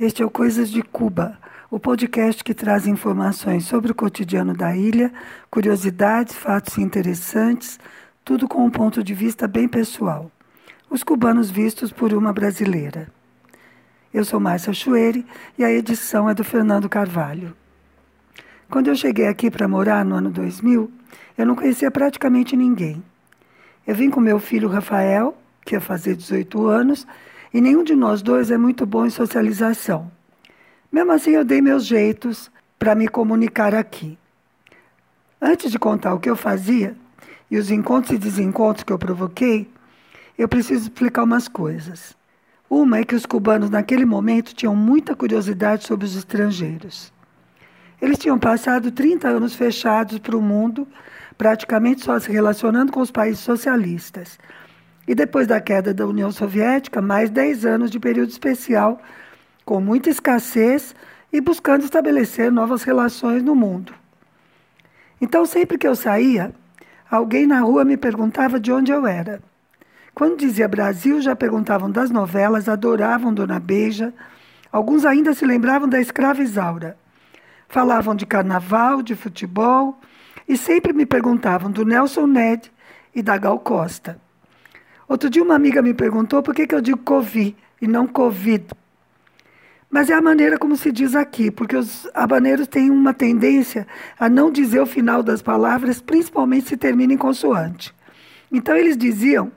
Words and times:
Este 0.00 0.22
é 0.22 0.24
o 0.24 0.30
Coisas 0.30 0.70
de 0.70 0.82
Cuba, 0.82 1.38
o 1.70 1.78
podcast 1.78 2.42
que 2.42 2.54
traz 2.54 2.86
informações 2.86 3.66
sobre 3.66 3.92
o 3.92 3.94
cotidiano 3.94 4.54
da 4.54 4.74
ilha, 4.74 5.12
curiosidades, 5.50 6.34
fatos 6.34 6.78
interessantes, 6.78 7.78
tudo 8.24 8.48
com 8.48 8.64
um 8.64 8.70
ponto 8.70 9.04
de 9.04 9.12
vista 9.12 9.46
bem 9.46 9.68
pessoal. 9.68 10.32
Os 10.88 11.02
cubanos 11.02 11.50
vistos 11.50 11.92
por 11.92 12.14
uma 12.14 12.32
brasileira. 12.32 13.08
Eu 14.10 14.24
sou 14.24 14.40
Márcia 14.40 14.72
Chueire 14.72 15.26
e 15.58 15.64
a 15.64 15.70
edição 15.70 16.30
é 16.30 16.32
do 16.32 16.44
Fernando 16.44 16.88
Carvalho. 16.88 17.54
Quando 18.70 18.88
eu 18.88 18.96
cheguei 18.96 19.26
aqui 19.26 19.50
para 19.50 19.68
morar 19.68 20.02
no 20.02 20.14
ano 20.14 20.30
2000, 20.30 20.90
eu 21.36 21.44
não 21.44 21.54
conhecia 21.54 21.90
praticamente 21.90 22.56
ninguém. 22.56 23.04
Eu 23.86 23.94
vim 23.94 24.08
com 24.08 24.18
meu 24.18 24.38
filho 24.38 24.66
Rafael, 24.66 25.36
que 25.62 25.74
ia 25.74 25.80
fazer 25.80 26.16
18 26.16 26.66
anos, 26.68 27.06
e 27.52 27.60
nenhum 27.60 27.82
de 27.82 27.94
nós 27.94 28.22
dois 28.22 28.50
é 28.50 28.56
muito 28.56 28.86
bom 28.86 29.04
em 29.04 29.10
socialização. 29.10 30.10
Mesmo 30.90 31.12
assim, 31.12 31.30
eu 31.30 31.44
dei 31.44 31.60
meus 31.60 31.84
jeitos 31.84 32.50
para 32.78 32.94
me 32.94 33.08
comunicar 33.08 33.74
aqui. 33.74 34.18
Antes 35.40 35.70
de 35.70 35.78
contar 35.78 36.14
o 36.14 36.20
que 36.20 36.30
eu 36.30 36.36
fazia 36.36 36.96
e 37.50 37.58
os 37.58 37.70
encontros 37.70 38.12
e 38.12 38.18
desencontros 38.18 38.84
que 38.84 38.92
eu 38.92 38.98
provoquei, 38.98 39.68
eu 40.38 40.48
preciso 40.48 40.84
explicar 40.84 41.24
umas 41.24 41.48
coisas. 41.48 42.16
Uma 42.68 42.98
é 42.98 43.04
que 43.04 43.14
os 43.14 43.26
cubanos, 43.26 43.68
naquele 43.68 44.04
momento, 44.04 44.54
tinham 44.54 44.76
muita 44.76 45.16
curiosidade 45.16 45.86
sobre 45.86 46.06
os 46.06 46.14
estrangeiros. 46.14 47.12
Eles 48.00 48.18
tinham 48.18 48.38
passado 48.38 48.92
30 48.92 49.28
anos 49.28 49.54
fechados 49.54 50.18
para 50.18 50.36
o 50.36 50.40
mundo, 50.40 50.86
praticamente 51.36 52.04
só 52.04 52.18
se 52.18 52.30
relacionando 52.30 52.92
com 52.92 53.00
os 53.00 53.10
países 53.10 53.40
socialistas 53.40 54.38
e 55.06 55.14
depois 55.14 55.46
da 55.46 55.60
queda 55.60 55.92
da 55.92 56.06
União 56.06 56.30
Soviética, 56.30 57.00
mais 57.00 57.30
10 57.30 57.64
anos 57.64 57.90
de 57.90 57.98
período 57.98 58.30
especial, 58.30 59.00
com 59.64 59.80
muita 59.80 60.10
escassez 60.10 60.94
e 61.32 61.40
buscando 61.40 61.84
estabelecer 61.84 62.50
novas 62.50 62.82
relações 62.82 63.42
no 63.42 63.54
mundo. 63.54 63.92
Então, 65.20 65.44
sempre 65.44 65.78
que 65.78 65.86
eu 65.86 65.94
saía, 65.94 66.52
alguém 67.10 67.46
na 67.46 67.60
rua 67.60 67.84
me 67.84 67.96
perguntava 67.96 68.58
de 68.58 68.72
onde 68.72 68.90
eu 68.90 69.06
era. 69.06 69.42
Quando 70.14 70.38
dizia 70.38 70.66
Brasil, 70.66 71.20
já 71.20 71.36
perguntavam 71.36 71.90
das 71.90 72.10
novelas, 72.10 72.68
adoravam 72.68 73.32
Dona 73.32 73.60
Beija, 73.60 74.12
alguns 74.72 75.04
ainda 75.04 75.34
se 75.34 75.44
lembravam 75.44 75.88
da 75.88 76.00
escrava 76.00 76.42
Isaura. 76.42 76.96
Falavam 77.68 78.14
de 78.14 78.26
carnaval, 78.26 79.02
de 79.02 79.14
futebol 79.14 80.00
e 80.48 80.56
sempre 80.56 80.92
me 80.92 81.06
perguntavam 81.06 81.70
do 81.70 81.84
Nelson 81.84 82.26
Ned 82.26 82.72
e 83.14 83.22
da 83.22 83.38
Gal 83.38 83.58
Costa. 83.60 84.20
Outro 85.10 85.28
dia 85.28 85.42
uma 85.42 85.56
amiga 85.56 85.82
me 85.82 85.92
perguntou 85.92 86.40
por 86.40 86.54
que, 86.54 86.68
que 86.68 86.72
eu 86.72 86.80
digo 86.80 86.98
Covid 86.98 87.56
e 87.82 87.88
não 87.88 88.06
Covid. 88.06 88.64
Mas 89.90 90.08
é 90.08 90.14
a 90.14 90.22
maneira 90.22 90.56
como 90.56 90.76
se 90.76 90.92
diz 90.92 91.16
aqui, 91.16 91.50
porque 91.50 91.74
os 91.74 92.08
habaneiros 92.14 92.68
têm 92.68 92.92
uma 92.92 93.12
tendência 93.12 93.88
a 94.16 94.28
não 94.28 94.52
dizer 94.52 94.78
o 94.78 94.86
final 94.86 95.20
das 95.20 95.42
palavras, 95.42 96.00
principalmente 96.00 96.68
se 96.68 96.76
termina 96.76 97.12
em 97.12 97.16
consoante. 97.16 97.92
Então 98.52 98.76
eles 98.76 98.96
diziam 98.96 99.50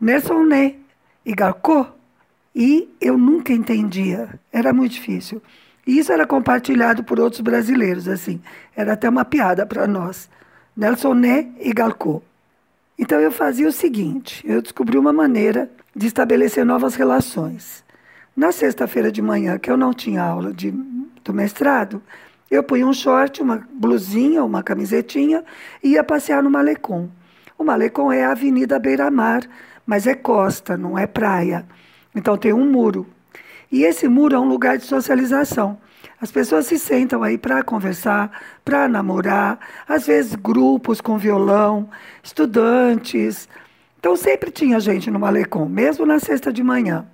Nessoné 0.00 0.76
e 1.22 1.34
Garcô, 1.34 1.86
e 2.54 2.88
eu 2.98 3.18
nunca 3.18 3.52
entendia, 3.52 4.40
era 4.50 4.72
muito 4.72 4.92
difícil. 4.92 5.42
E 5.86 5.98
isso 5.98 6.12
era 6.12 6.26
compartilhado 6.26 7.04
por 7.04 7.20
outros 7.20 7.42
brasileiros, 7.42 8.08
assim, 8.08 8.40
era 8.74 8.94
até 8.94 9.06
uma 9.06 9.26
piada 9.26 9.66
para 9.66 9.86
nós. 9.86 10.30
Nelsonné 10.74 11.50
e 11.60 11.74
Galcô. 11.74 12.22
Então 12.98 13.20
eu 13.20 13.30
fazia 13.30 13.68
o 13.68 13.72
seguinte: 13.72 14.44
eu 14.46 14.62
descobri 14.62 14.96
uma 14.96 15.12
maneira 15.12 15.70
de 15.94 16.06
estabelecer 16.06 16.64
novas 16.64 16.94
relações. 16.94 17.84
Na 18.36 18.50
sexta-feira 18.50 19.12
de 19.12 19.22
manhã, 19.22 19.58
que 19.58 19.70
eu 19.70 19.76
não 19.76 19.92
tinha 19.92 20.22
aula 20.22 20.52
de, 20.52 20.72
do 21.22 21.32
mestrado, 21.32 22.02
eu 22.50 22.62
punha 22.62 22.86
um 22.86 22.92
short, 22.92 23.42
uma 23.42 23.66
blusinha, 23.72 24.44
uma 24.44 24.62
camisetinha 24.62 25.44
e 25.82 25.90
ia 25.90 26.04
passear 26.04 26.42
no 26.42 26.50
Malecon. 26.50 27.08
O 27.56 27.64
Malecon 27.64 28.12
é 28.12 28.24
a 28.24 28.32
Avenida 28.32 28.78
Beira-Mar, 28.78 29.42
mas 29.86 30.06
é 30.06 30.14
costa, 30.14 30.76
não 30.76 30.98
é 30.98 31.06
praia. 31.06 31.64
Então 32.14 32.36
tem 32.36 32.52
um 32.52 32.70
muro. 32.70 33.06
E 33.70 33.82
esse 33.82 34.08
muro 34.08 34.34
é 34.34 34.38
um 34.38 34.48
lugar 34.48 34.78
de 34.78 34.84
socialização. 34.84 35.78
As 36.24 36.32
pessoas 36.32 36.64
se 36.64 36.78
sentam 36.78 37.22
aí 37.22 37.36
para 37.36 37.62
conversar, 37.62 38.30
para 38.64 38.88
namorar, 38.88 39.58
às 39.86 40.06
vezes 40.06 40.34
grupos 40.34 40.98
com 40.98 41.18
violão, 41.18 41.90
estudantes. 42.22 43.46
Então 44.00 44.16
sempre 44.16 44.50
tinha 44.50 44.80
gente 44.80 45.10
no 45.10 45.20
malecom, 45.20 45.68
mesmo 45.68 46.06
na 46.06 46.18
sexta 46.18 46.50
de 46.50 46.62
manhã. 46.62 47.06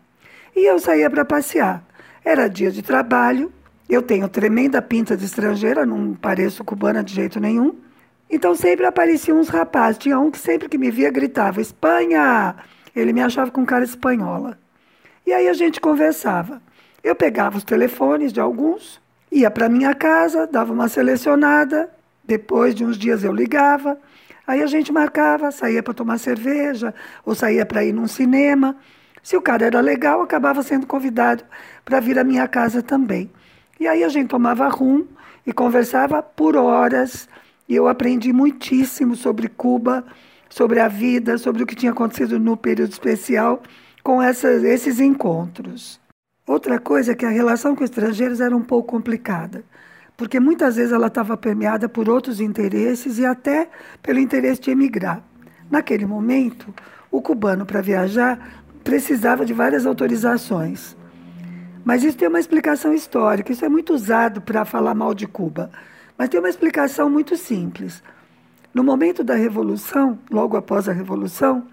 E 0.55 0.65
eu 0.65 0.79
saía 0.79 1.11
para 1.11 1.25
passear. 1.25 1.83
Era 2.25 2.47
dia 2.47 2.71
de 2.71 2.83
trabalho, 2.83 3.53
eu 3.89 4.01
tenho 4.01 4.29
tremenda 4.29 4.81
pinta 4.81 5.17
de 5.17 5.25
estrangeira, 5.25 5.85
não 5.85 6.15
pareço 6.15 6.63
cubana 6.63 7.03
de 7.03 7.13
jeito 7.13 7.41
nenhum. 7.41 7.75
Então 8.31 8.55
sempre 8.55 8.87
apareciam 8.87 9.41
uns 9.41 9.49
rapazes. 9.49 9.99
Tinha 9.99 10.21
um 10.21 10.31
que 10.31 10.39
sempre 10.39 10.69
que 10.69 10.79
me 10.79 10.89
via 10.89 11.11
gritava: 11.11 11.61
Espanha! 11.61 12.55
Ele 12.95 13.13
me 13.13 13.23
achava 13.23 13.51
com 13.51 13.67
cara 13.67 13.83
espanhola. 13.83 14.57
E 15.27 15.33
aí 15.33 15.49
a 15.49 15.53
gente 15.53 15.81
conversava. 15.81 16.63
Eu 17.03 17.15
pegava 17.15 17.57
os 17.57 17.65
telefones 17.65 18.33
de 18.33 18.41
alguns, 18.41 19.01
ia 19.33 19.51
para 19.51 19.69
minha 19.69 19.95
casa, 19.95 20.47
dava 20.47 20.73
uma 20.73 20.89
selecionada, 20.89 21.89
depois 22.23 22.75
de 22.75 22.85
uns 22.85 22.99
dias 22.99 23.25
eu 23.25 23.33
ligava, 23.33 23.99
aí 24.47 24.63
a 24.63 24.67
gente 24.67 24.93
marcava, 24.93 25.51
saía 25.51 25.83
para 25.83 25.95
tomar 25.95 26.19
cerveja 26.19 26.95
ou 27.25 27.35
saía 27.35 27.65
para 27.65 27.85
ir 27.85 27.93
num 27.93 28.07
cinema. 28.07 28.77
Se 29.23 29.37
o 29.37 29.43
cara 29.43 29.67
era 29.67 29.81
legal, 29.81 30.21
acabava 30.21 30.63
sendo 30.63 30.87
convidado 30.87 31.43
para 31.85 32.01
vir 32.01 32.19
à 32.19 32.25
minha 32.25 32.47
casa 32.47 32.83
também. 32.83 33.31
E 33.79 33.89
aí 33.89 34.05
a 34.05 34.09
gente 34.09 34.29
tomava 34.29 34.69
rum 34.69 35.07
e 35.47 35.53
conversava 35.53 36.23
por 36.23 36.57
horas. 36.57 37.29
E 37.69 37.75
eu 37.75 37.89
aprendi 37.89 38.33
muitíssimo 38.33 39.17
sobre 39.17 39.49
Cuba, 39.49 40.05
sobre 40.49 40.81
a 40.81 40.89
vida, 40.89 41.39
sobre 41.39 41.63
o 41.63 41.67
que 41.67 41.75
tinha 41.75 41.93
acontecido 41.93 42.39
no 42.39 42.57
período 42.57 42.93
especial 42.93 43.63
com 44.03 44.23
esses 44.23 45.01
encontros. 45.01 46.01
Outra 46.51 46.81
coisa 46.81 47.13
é 47.13 47.15
que 47.15 47.25
a 47.25 47.31
relação 47.31 47.77
com 47.77 47.85
estrangeiros 47.85 48.41
era 48.41 48.57
um 48.57 48.61
pouco 48.61 48.89
complicada, 48.89 49.63
porque 50.17 50.41
muitas 50.41 50.75
vezes 50.75 50.91
ela 50.91 51.07
estava 51.07 51.37
permeada 51.37 51.89
por 51.89 52.09
outros 52.09 52.41
interesses 52.41 53.19
e 53.21 53.25
até 53.25 53.71
pelo 54.03 54.19
interesse 54.19 54.63
de 54.63 54.73
emigrar. 54.73 55.23
Naquele 55.71 56.05
momento, 56.05 56.75
o 57.09 57.23
cubano, 57.23 57.65
para 57.65 57.81
viajar, 57.81 58.65
precisava 58.83 59.47
de 59.47 59.53
várias 59.53 59.87
autorizações. 59.87 60.97
Mas 61.85 62.03
isso 62.03 62.17
tem 62.17 62.27
uma 62.27 62.41
explicação 62.41 62.93
histórica, 62.93 63.53
isso 63.53 63.65
é 63.65 63.69
muito 63.69 63.95
usado 63.95 64.41
para 64.41 64.65
falar 64.65 64.93
mal 64.93 65.15
de 65.15 65.29
Cuba. 65.29 65.71
Mas 66.19 66.31
tem 66.31 66.41
uma 66.41 66.51
explicação 66.51 67.09
muito 67.09 67.37
simples. 67.37 68.03
No 68.75 68.83
momento 68.83 69.23
da 69.23 69.37
Revolução, 69.37 70.19
logo 70.29 70.57
após 70.57 70.89
a 70.89 70.93
Revolução, 70.93 71.69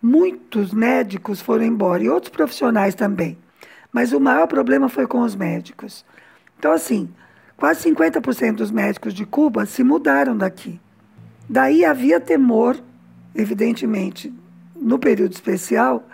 muitos 0.00 0.72
médicos 0.72 1.42
foram 1.42 1.66
embora 1.66 2.02
e 2.02 2.08
outros 2.08 2.30
profissionais 2.30 2.94
também. 2.94 3.43
Mas 3.94 4.12
o 4.12 4.18
maior 4.18 4.48
problema 4.48 4.88
foi 4.88 5.06
com 5.06 5.20
os 5.20 5.36
médicos. 5.36 6.04
Então, 6.58 6.72
assim, 6.72 7.08
quase 7.56 7.88
50% 7.88 8.56
dos 8.56 8.72
médicos 8.72 9.14
de 9.14 9.24
Cuba 9.24 9.64
se 9.66 9.84
mudaram 9.84 10.36
daqui. 10.36 10.80
Daí 11.48 11.84
havia 11.84 12.18
temor, 12.18 12.76
evidentemente, 13.32 14.34
no 14.74 14.98
período 14.98 15.32
especial, 15.32 16.08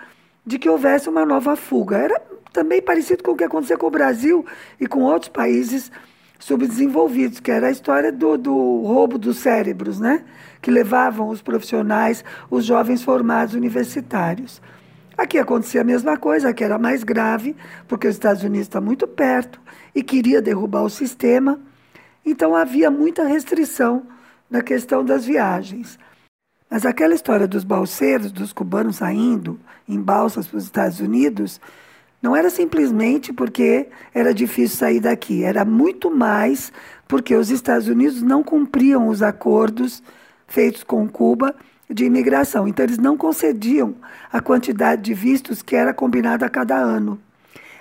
de 0.44 0.58
que 0.58 0.68
houvesse 0.68 1.08
uma 1.08 1.24
nova 1.24 1.56
fuga. 1.56 1.96
Era 1.96 2.20
também 2.52 2.82
parecido 2.82 3.22
com 3.22 3.30
o 3.30 3.36
que 3.36 3.44
aconteceu 3.44 3.78
com 3.78 3.86
o 3.86 3.90
Brasil 3.90 4.44
e 4.78 4.86
com 4.86 5.00
outros 5.00 5.30
países 5.30 5.90
subdesenvolvidos, 6.38 7.40
que 7.40 7.50
era 7.50 7.68
a 7.68 7.70
história 7.70 8.12
do, 8.12 8.36
do 8.36 8.82
roubo 8.82 9.16
dos 9.16 9.38
cérebros, 9.38 9.98
né? 9.98 10.22
que 10.60 10.70
levavam 10.70 11.30
os 11.30 11.40
profissionais, 11.40 12.22
os 12.50 12.66
jovens 12.66 13.02
formados 13.02 13.54
universitários. 13.54 14.60
Aqui 15.20 15.36
acontecia 15.36 15.82
a 15.82 15.84
mesma 15.84 16.16
coisa, 16.16 16.54
que 16.54 16.64
era 16.64 16.78
mais 16.78 17.04
grave, 17.04 17.54
porque 17.86 18.08
os 18.08 18.14
Estados 18.14 18.42
Unidos 18.42 18.68
está 18.68 18.80
muito 18.80 19.06
perto 19.06 19.60
e 19.94 20.02
queria 20.02 20.40
derrubar 20.40 20.82
o 20.82 20.88
sistema. 20.88 21.60
Então 22.24 22.56
havia 22.56 22.90
muita 22.90 23.24
restrição 23.24 24.06
na 24.48 24.62
questão 24.62 25.04
das 25.04 25.26
viagens. 25.26 25.98
Mas 26.70 26.86
aquela 26.86 27.14
história 27.14 27.46
dos 27.46 27.64
balseiros, 27.64 28.32
dos 28.32 28.50
cubanos 28.54 28.96
saindo 28.96 29.60
em 29.86 30.00
balsas 30.00 30.46
para 30.46 30.56
os 30.56 30.64
Estados 30.64 31.00
Unidos, 31.00 31.60
não 32.22 32.34
era 32.34 32.48
simplesmente 32.48 33.30
porque 33.30 33.88
era 34.14 34.32
difícil 34.32 34.78
sair 34.78 35.00
daqui, 35.00 35.44
era 35.44 35.66
muito 35.66 36.10
mais 36.10 36.72
porque 37.06 37.34
os 37.34 37.50
Estados 37.50 37.88
Unidos 37.88 38.22
não 38.22 38.42
cumpriam 38.42 39.06
os 39.06 39.22
acordos 39.22 40.02
feitos 40.48 40.82
com 40.82 41.06
Cuba 41.06 41.54
de 41.90 42.04
imigração. 42.04 42.68
Então, 42.68 42.84
eles 42.84 42.98
não 42.98 43.16
concediam 43.16 43.94
a 44.32 44.40
quantidade 44.40 45.02
de 45.02 45.12
vistos 45.14 45.62
que 45.62 45.74
era 45.74 45.92
combinada 45.92 46.46
a 46.46 46.50
cada 46.50 46.76
ano. 46.76 47.20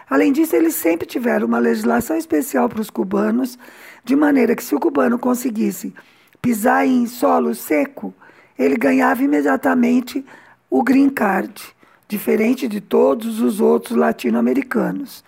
Além 0.10 0.34
disso, 0.34 0.56
eles 0.56 0.74
sempre 0.74 1.06
tiveram 1.06 1.46
uma 1.46 1.60
legislação 1.60 2.18
especial 2.18 2.68
para 2.68 2.82
os 2.82 2.90
cubanos, 2.90 3.60
de 4.04 4.16
maneira 4.16 4.56
que 4.56 4.64
se 4.64 4.74
o 4.74 4.80
cubano 4.80 5.20
conseguisse 5.20 5.94
pisar 6.42 6.88
em 6.88 7.06
solo 7.06 7.54
seco, 7.54 8.14
ele 8.58 8.76
ganhava 8.76 9.22
imediatamente 9.24 10.26
o 10.70 10.82
green 10.82 11.10
card, 11.10 11.62
diferente 12.08 12.68
de 12.68 12.82
todos 12.82 13.40
os 13.40 13.62
outros 13.62 13.96
latino-americanos. 13.96 15.24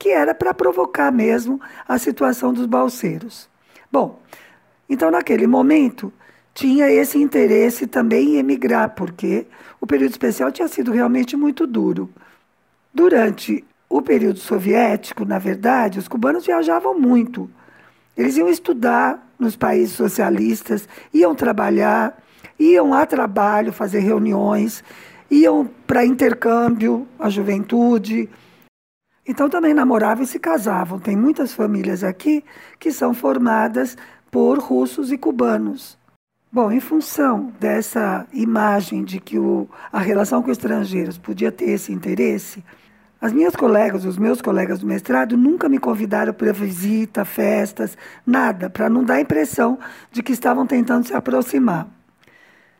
que 0.00 0.08
era 0.08 0.34
para 0.34 0.54
provocar 0.54 1.12
mesmo 1.12 1.60
a 1.86 1.98
situação 1.98 2.54
dos 2.54 2.64
balseiros. 2.64 3.50
Bom, 3.92 4.18
então 4.88 5.10
naquele 5.10 5.46
momento 5.46 6.10
tinha 6.54 6.90
esse 6.90 7.18
interesse 7.18 7.86
também 7.86 8.34
em 8.34 8.38
emigrar, 8.38 8.90
porque 8.90 9.46
o 9.80 9.86
período 9.86 10.10
especial 10.10 10.50
tinha 10.52 10.68
sido 10.68 10.92
realmente 10.92 11.36
muito 11.36 11.66
duro. 11.66 12.10
Durante 12.92 13.64
o 13.88 14.02
período 14.02 14.38
soviético, 14.38 15.24
na 15.24 15.38
verdade, 15.38 15.98
os 15.98 16.08
cubanos 16.08 16.46
viajavam 16.46 16.98
muito. 16.98 17.50
Eles 18.16 18.36
iam 18.36 18.48
estudar 18.48 19.26
nos 19.38 19.56
países 19.56 19.94
socialistas, 19.94 20.88
iam 21.14 21.34
trabalhar, 21.34 22.20
iam 22.58 22.92
a 22.92 23.06
trabalho 23.06 23.72
fazer 23.72 24.00
reuniões, 24.00 24.84
iam 25.30 25.68
para 25.86 26.04
intercâmbio, 26.04 27.06
a 27.18 27.30
juventude. 27.30 28.28
Então 29.26 29.48
também 29.48 29.72
namoravam 29.72 30.24
e 30.24 30.26
se 30.26 30.38
casavam. 30.38 30.98
Tem 30.98 31.16
muitas 31.16 31.54
famílias 31.54 32.04
aqui 32.04 32.44
que 32.78 32.92
são 32.92 33.14
formadas 33.14 33.96
por 34.30 34.58
russos 34.58 35.10
e 35.10 35.18
cubanos. 35.18 35.98
Bom, 36.52 36.72
em 36.72 36.80
função 36.80 37.52
dessa 37.60 38.26
imagem 38.32 39.04
de 39.04 39.20
que 39.20 39.38
o, 39.38 39.68
a 39.92 40.00
relação 40.00 40.42
com 40.42 40.50
estrangeiros 40.50 41.16
podia 41.16 41.52
ter 41.52 41.70
esse 41.70 41.92
interesse, 41.92 42.64
as 43.20 43.32
minhas 43.32 43.54
colegas, 43.54 44.04
os 44.04 44.18
meus 44.18 44.42
colegas 44.42 44.80
do 44.80 44.86
mestrado, 44.86 45.36
nunca 45.36 45.68
me 45.68 45.78
convidaram 45.78 46.32
para 46.32 46.52
visita, 46.52 47.24
festas, 47.24 47.96
nada, 48.26 48.68
para 48.68 48.90
não 48.90 49.04
dar 49.04 49.14
a 49.14 49.20
impressão 49.20 49.78
de 50.10 50.24
que 50.24 50.32
estavam 50.32 50.66
tentando 50.66 51.06
se 51.06 51.14
aproximar. 51.14 51.86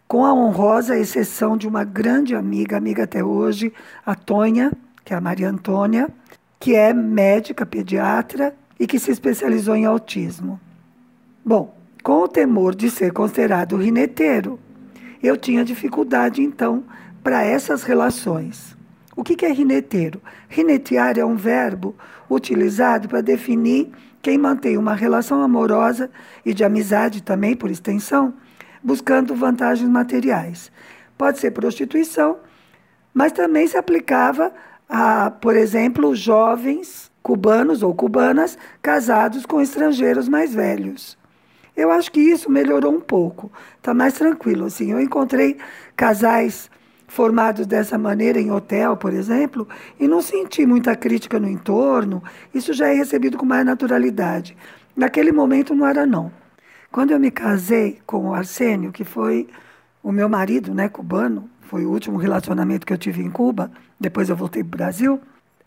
Com 0.08 0.24
a 0.24 0.34
honrosa 0.34 0.98
exceção 0.98 1.56
de 1.56 1.68
uma 1.68 1.84
grande 1.84 2.34
amiga, 2.34 2.76
amiga 2.76 3.04
até 3.04 3.22
hoje, 3.22 3.72
a 4.04 4.16
Tonha, 4.16 4.72
que 5.04 5.14
é 5.14 5.16
a 5.16 5.20
Maria 5.20 5.48
Antônia, 5.48 6.08
que 6.58 6.74
é 6.74 6.92
médica, 6.92 7.64
pediatra 7.64 8.52
e 8.80 8.86
que 8.88 8.98
se 8.98 9.12
especializou 9.12 9.76
em 9.76 9.84
autismo. 9.84 10.58
Bom, 11.44 11.79
com 12.02 12.22
o 12.22 12.28
temor 12.28 12.74
de 12.74 12.90
ser 12.90 13.12
considerado 13.12 13.76
rineteiro, 13.76 14.58
eu 15.22 15.36
tinha 15.36 15.64
dificuldade, 15.64 16.42
então, 16.42 16.84
para 17.22 17.44
essas 17.44 17.82
relações. 17.82 18.76
O 19.14 19.22
que 19.22 19.44
é 19.44 19.52
rineteiro? 19.52 20.20
Rinetear 20.48 21.18
é 21.18 21.24
um 21.24 21.36
verbo 21.36 21.94
utilizado 22.30 23.08
para 23.08 23.20
definir 23.20 23.90
quem 24.22 24.38
mantém 24.38 24.78
uma 24.78 24.94
relação 24.94 25.42
amorosa 25.42 26.10
e 26.44 26.54
de 26.54 26.64
amizade 26.64 27.22
também, 27.22 27.54
por 27.54 27.70
extensão, 27.70 28.32
buscando 28.82 29.34
vantagens 29.34 29.88
materiais. 29.88 30.72
Pode 31.18 31.38
ser 31.38 31.50
prostituição, 31.50 32.38
mas 33.12 33.32
também 33.32 33.66
se 33.66 33.76
aplicava 33.76 34.52
a, 34.88 35.30
por 35.30 35.54
exemplo, 35.54 36.14
jovens 36.14 37.10
cubanos 37.22 37.82
ou 37.82 37.94
cubanas 37.94 38.56
casados 38.80 39.44
com 39.44 39.60
estrangeiros 39.60 40.28
mais 40.28 40.54
velhos. 40.54 41.19
Eu 41.80 41.90
acho 41.90 42.12
que 42.12 42.20
isso 42.20 42.50
melhorou 42.50 42.92
um 42.92 43.00
pouco, 43.00 43.50
está 43.78 43.94
mais 43.94 44.14
tranquilo. 44.14 44.66
Assim, 44.66 44.92
eu 44.92 45.00
encontrei 45.00 45.56
casais 45.96 46.70
formados 47.08 47.66
dessa 47.66 47.96
maneira 47.96 48.38
em 48.38 48.50
hotel, 48.50 48.96
por 48.96 49.12
exemplo, 49.12 49.66
e 49.98 50.06
não 50.06 50.20
senti 50.20 50.66
muita 50.66 50.94
crítica 50.94 51.40
no 51.40 51.48
entorno, 51.48 52.22
isso 52.54 52.72
já 52.72 52.88
é 52.88 52.92
recebido 52.92 53.36
com 53.36 53.44
mais 53.46 53.64
naturalidade. 53.64 54.56
Naquele 54.94 55.32
momento 55.32 55.74
não 55.74 55.86
era 55.86 56.06
não. 56.06 56.30
Quando 56.92 57.12
eu 57.12 57.18
me 57.18 57.30
casei 57.30 57.98
com 58.06 58.28
o 58.28 58.34
Arsênio, 58.34 58.92
que 58.92 59.02
foi 59.02 59.48
o 60.02 60.12
meu 60.12 60.28
marido, 60.28 60.74
né, 60.74 60.88
cubano, 60.88 61.48
foi 61.62 61.84
o 61.84 61.90
último 61.90 62.18
relacionamento 62.18 62.86
que 62.86 62.92
eu 62.92 62.98
tive 62.98 63.22
em 63.22 63.30
Cuba, 63.30 63.72
depois 63.98 64.28
eu 64.28 64.36
voltei 64.36 64.62
para 64.62 64.74
o 64.74 64.78
Brasil, 64.78 65.20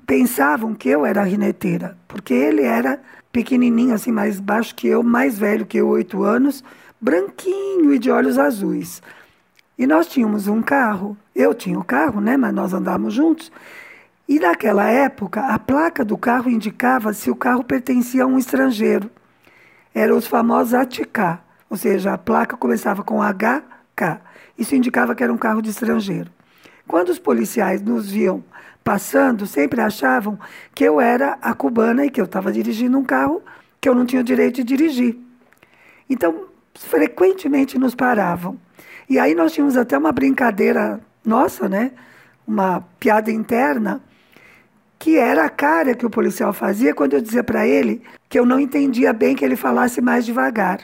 pensavam 0.06 0.76
que 0.76 0.90
eu 0.90 1.06
era 1.06 1.24
rineteira, 1.24 1.98
porque 2.08 2.34
ele 2.34 2.62
era 2.62 3.02
pequenininho, 3.34 3.96
assim, 3.96 4.12
mais 4.12 4.40
baixo 4.40 4.76
que 4.76 4.88
eu, 4.88 5.02
mais 5.02 5.38
velho 5.38 5.66
que 5.66 5.78
eu, 5.78 5.88
oito 5.90 6.24
anos, 6.24 6.64
branquinho 7.02 7.92
e 7.92 8.00
de 8.00 8.12
olhos 8.12 8.38
azuis. 8.38 9.02
E 9.78 9.88
nós 9.88 10.08
tínhamos 10.08 10.48
um 10.48 10.62
carro, 10.62 11.18
eu 11.36 11.54
tinha 11.54 11.78
o 11.78 11.84
carro, 11.84 12.22
né, 12.22 12.38
mas 12.38 12.54
nós 12.54 12.74
andávamos 12.74 13.14
juntos. 13.14 13.52
E 14.30 14.40
naquela 14.40 14.86
época, 14.86 15.42
a 15.42 15.58
placa 15.58 16.06
do 16.06 16.16
carro 16.16 16.50
indicava 16.50 17.12
se 17.12 17.32
o 17.32 17.36
carro 17.36 17.64
pertencia 17.64 18.24
a 18.24 18.28
um 18.28 18.38
estrangeiro. 18.38 19.10
Eram 19.94 20.16
os 20.16 20.28
famosos 20.28 20.76
ATK, 20.76 21.40
ou 21.70 21.76
seja, 21.76 22.14
a 22.14 22.18
placa 22.18 22.56
começava 22.56 23.04
com 23.04 23.20
HK. 23.20 24.22
Isso 24.58 24.76
indicava 24.76 25.16
que 25.16 25.24
era 25.24 25.34
um 25.34 25.38
carro 25.38 25.62
de 25.62 25.72
estrangeiro. 25.72 26.30
Quando 26.94 27.10
os 27.10 27.18
policiais 27.18 27.82
nos 27.82 28.12
viam 28.12 28.44
passando, 28.84 29.48
sempre 29.48 29.82
achavam 29.82 30.38
que 30.76 30.84
eu 30.84 31.02
era 31.02 31.40
a 31.42 31.52
cubana 31.52 32.06
e 32.06 32.12
que 32.12 32.22
eu 32.22 32.26
estava 32.26 32.52
dirigindo 32.52 32.96
um 33.00 33.04
carro 33.04 33.42
que 33.82 33.90
eu 33.90 33.96
não 33.96 34.06
tinha 34.06 34.22
o 34.22 34.24
direito 34.24 34.58
de 34.58 34.64
dirigir. 34.64 35.18
Então, 36.08 36.46
frequentemente 36.76 37.80
nos 37.80 37.96
paravam. 37.96 38.60
E 39.10 39.18
aí 39.18 39.34
nós 39.34 39.54
tínhamos 39.54 39.76
até 39.76 39.98
uma 39.98 40.12
brincadeira 40.12 41.00
nossa, 41.26 41.68
né? 41.68 41.94
Uma 42.48 42.82
piada 43.00 43.32
interna, 43.32 44.00
que 45.00 45.18
era 45.18 45.46
a 45.46 45.50
cara 45.50 45.96
que 45.96 46.06
o 46.06 46.12
policial 46.12 46.54
fazia 46.54 46.94
quando 46.94 47.14
eu 47.14 47.22
dizia 47.22 47.44
para 47.44 47.66
ele 47.66 48.04
que 48.30 48.38
eu 48.38 48.46
não 48.46 48.60
entendia 48.60 49.12
bem 49.12 49.36
que 49.36 49.44
ele 49.44 49.56
falasse 49.56 50.00
mais 50.00 50.28
devagar. 50.28 50.82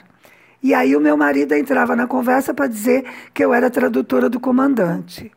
E 0.60 0.74
aí 0.74 0.96
o 0.96 1.00
meu 1.00 1.16
marido 1.16 1.54
entrava 1.54 1.94
na 1.94 2.08
conversa 2.08 2.52
para 2.52 2.66
dizer 2.66 3.04
que 3.32 3.44
eu 3.44 3.54
era 3.54 3.70
tradutora 3.70 4.28
do 4.28 4.40
comandante. 4.40 5.30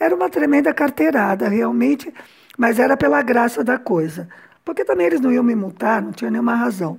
Era 0.00 0.14
uma 0.14 0.30
tremenda 0.30 0.72
carteirada, 0.72 1.46
realmente, 1.46 2.12
mas 2.56 2.78
era 2.78 2.96
pela 2.96 3.20
graça 3.20 3.62
da 3.62 3.78
coisa. 3.78 4.26
Porque 4.64 4.82
também 4.82 5.06
eles 5.06 5.20
não 5.20 5.30
iam 5.30 5.44
me 5.44 5.54
multar, 5.54 6.00
não 6.00 6.10
tinha 6.10 6.30
nenhuma 6.30 6.54
razão. 6.54 6.98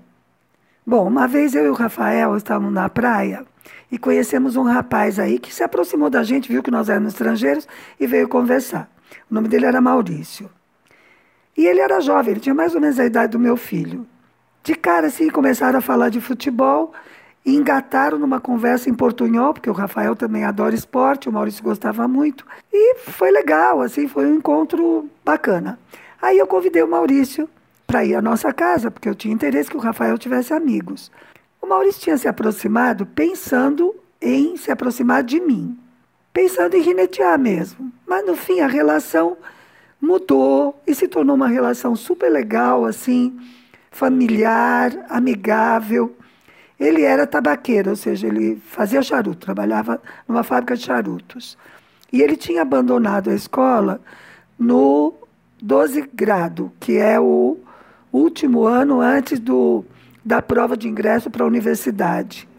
Bom, 0.86 1.08
uma 1.08 1.28
vez 1.28 1.56
eu 1.56 1.66
e 1.66 1.70
o 1.70 1.74
Rafael 1.74 2.38
estávamos 2.38 2.72
na 2.72 2.88
praia 2.88 3.44
e 3.92 3.98
conhecemos 3.98 4.56
um 4.56 4.64
rapaz 4.64 5.20
aí 5.20 5.40
que 5.40 5.54
se 5.54 5.64
aproximou 5.64 6.12
da 6.12 6.24
gente, 6.24 6.52
viu 6.52 6.62
que 6.62 6.70
nós 6.70 6.90
éramos 6.90 7.14
estrangeiros 7.14 7.68
e 8.00 8.06
veio 8.06 8.28
conversar. 8.28 8.88
O 9.30 9.34
nome 9.34 9.48
dele 9.48 9.66
era 9.66 9.82
Maurício. 9.82 10.48
E 11.58 11.66
ele 11.66 11.82
era 11.82 12.00
jovem, 12.02 12.32
ele 12.32 12.40
tinha 12.40 12.56
mais 12.56 12.76
ou 12.76 12.82
menos 12.82 13.00
a 13.00 13.06
idade 13.06 13.32
do 13.32 13.40
meu 13.40 13.58
filho. 13.58 14.08
De 14.64 14.76
cara, 14.76 15.08
assim, 15.08 15.28
começaram 15.30 15.80
a 15.80 15.82
falar 15.82 16.10
de 16.10 16.22
futebol 16.22 16.94
e 17.46 17.56
engataram 17.56 18.20
numa 18.20 18.40
conversa 18.40 18.90
em 18.90 18.94
portunhol, 18.94 19.54
porque 19.54 19.70
o 19.70 19.74
Rafael 19.74 20.16
também 20.16 20.44
adora 20.44 20.76
esporte, 20.76 21.28
o 21.28 21.32
Maurício 21.32 21.64
gostava 21.64 22.08
muito. 22.08 22.46
E 22.72 22.96
foi 23.00 23.32
legal, 23.32 23.82
assim, 23.82 24.08
foi 24.08 24.28
um 24.28 24.36
encontro 24.36 25.10
bacana. 25.26 25.80
Aí 26.22 26.38
eu 26.38 26.46
convidei 26.46 26.84
o 26.84 26.88
Maurício 26.88 27.50
para 27.88 28.06
ir 28.06 28.16
à 28.16 28.22
nossa 28.22 28.54
casa, 28.54 28.92
porque 28.92 29.10
eu 29.10 29.16
tinha 29.16 29.34
interesse 29.34 29.70
que 29.70 29.78
o 29.78 29.80
Rafael 29.80 30.18
tivesse 30.18 30.54
amigos. 30.54 31.12
O 31.62 31.68
Maurício 31.68 32.02
tinha 32.02 32.18
se 32.18 32.28
aproximado 32.28 33.06
pensando 33.06 33.96
em 34.22 34.56
se 34.56 34.72
aproximar 34.72 35.24
de 35.24 35.40
mim, 35.40 35.78
pensando 36.32 36.76
em 36.76 36.82
rinetear 36.82 37.40
mesmo. 37.40 37.92
Mas 38.06 38.26
no 38.26 38.36
fim 38.36 38.60
a 38.60 38.68
relação 38.68 39.36
mudou 40.00 40.80
e 40.86 40.94
se 40.94 41.08
tornou 41.08 41.36
uma 41.36 41.48
relação 41.48 41.96
super 41.96 42.30
legal, 42.30 42.86
assim, 42.86 43.38
familiar, 43.92 45.06
amigável. 45.10 46.16
Ele 46.82 47.04
era 47.04 47.28
tabaqueiro, 47.28 47.92
ou 47.92 47.96
seja, 47.96 48.26
ele 48.26 48.56
fazia 48.56 49.04
charuto, 49.04 49.46
trabalhava 49.46 50.02
numa 50.28 50.42
fábrica 50.42 50.76
de 50.76 50.82
charutos. 50.82 51.56
E 52.12 52.24
ele 52.24 52.36
tinha 52.36 52.64
abandonado 52.64 53.30
a 53.30 53.36
escola 53.36 54.02
no 54.58 55.14
12 55.62 56.10
grado, 56.12 56.72
que 56.80 56.98
é 56.98 57.20
o 57.20 57.60
último 58.12 58.66
ano 58.66 59.00
antes 59.00 59.40
do 59.40 59.86
da 60.26 60.42
prova 60.42 60.76
de 60.76 60.88
ingresso 60.88 61.30
para 61.30 61.44
a 61.44 61.48
universidade. 61.48 62.50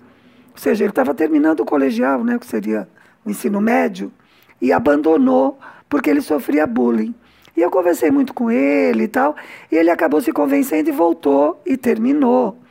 Ou 0.53 0.59
seja, 0.59 0.85
ele 0.85 0.93
estava 0.93 1.13
terminando 1.13 1.61
o 1.61 1.65
colegial, 1.65 2.23
né, 2.23 2.39
que 2.39 2.47
seria 2.47 2.89
o 3.25 3.31
ensino 3.31 3.61
médio, 3.61 4.13
e 4.61 4.73
abandonou 4.73 5.59
porque 5.89 6.09
ele 6.09 6.21
sofria 6.21 6.65
bullying. 6.65 7.13
E 7.57 7.61
eu 7.61 7.71
conversei 7.71 8.13
muito 8.13 8.33
com 8.33 8.49
ele 8.53 9.03
e 9.05 9.09
tal, 9.09 9.35
e 9.71 9.75
ele 9.75 9.91
acabou 9.91 10.21
se 10.21 10.33
convencendo 10.33 10.89
e 10.89 10.93
voltou 10.93 11.61
e 11.67 11.77
terminou. 11.77 12.63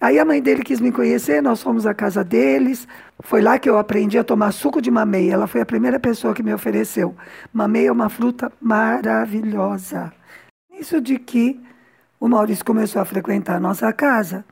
Aí 0.00 0.18
a 0.18 0.24
mãe 0.24 0.40
dele 0.40 0.62
quis 0.62 0.80
me 0.80 0.92
conhecer, 0.92 1.42
nós 1.42 1.60
fomos 1.60 1.84
à 1.84 1.92
casa 1.92 2.22
deles. 2.22 2.86
Foi 3.20 3.42
lá 3.42 3.58
que 3.58 3.68
eu 3.68 3.76
aprendi 3.76 4.16
a 4.16 4.22
tomar 4.22 4.52
suco 4.52 4.80
de 4.80 4.90
mamei. 4.90 5.30
Ela 5.30 5.48
foi 5.48 5.60
a 5.60 5.66
primeira 5.66 5.98
pessoa 5.98 6.34
que 6.34 6.42
me 6.42 6.54
ofereceu. 6.54 7.16
Mamei 7.52 7.88
é 7.88 7.92
uma 7.92 8.08
fruta 8.08 8.52
maravilhosa. 8.60 10.12
Isso 10.70 11.00
de 11.00 11.18
que 11.18 11.60
o 12.20 12.28
Maurício 12.28 12.64
começou 12.64 13.02
a 13.02 13.04
frequentar 13.04 13.56
a 13.56 13.60
nossa 13.60 13.92
casa. 13.92 14.44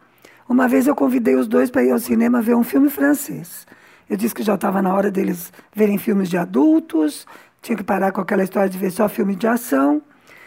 Uma 0.48 0.66
vez 0.66 0.88
eu 0.88 0.96
convidei 0.96 1.36
os 1.36 1.46
dois 1.46 1.70
para 1.70 1.84
ir 1.84 1.92
ao 1.92 1.98
cinema 2.00 2.42
ver 2.42 2.56
um 2.56 2.64
filme 2.64 2.90
francês. 2.90 3.66
Eu 4.10 4.16
disse 4.16 4.34
que 4.34 4.42
já 4.42 4.54
estava 4.54 4.82
na 4.82 4.92
hora 4.94 5.10
deles 5.12 5.52
verem 5.72 5.98
filmes 5.98 6.28
de 6.28 6.36
adultos, 6.36 7.26
tinha 7.62 7.76
que 7.76 7.84
parar 7.84 8.12
com 8.12 8.20
aquela 8.20 8.44
história 8.44 8.68
de 8.68 8.78
ver 8.78 8.90
só 8.90 9.08
filme 9.08 9.34
de 9.34 9.46
ação. 9.46 10.02